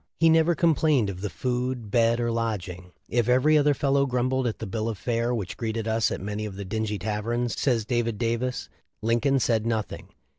[0.19, 2.91] "He never complained of the food, bed, or lodg ings.
[3.07, 6.43] If every other fellow grumbled at the bill of fare which greeted us at many
[6.45, 8.67] of the dingy tav erns," says David Davis,
[9.03, 10.07] "Lincoln said nothing."